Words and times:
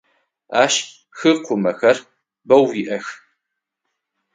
Ащ 0.63 0.73
хыкъумэхэр 1.17 1.97
бэу 2.47 2.65
иӏэх. 2.81 3.05